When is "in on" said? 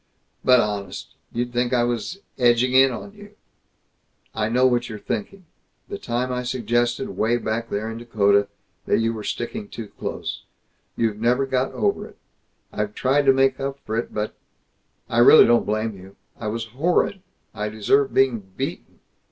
2.73-3.13